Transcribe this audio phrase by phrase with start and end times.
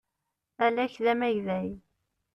[0.65, 1.69] Alak d amagday.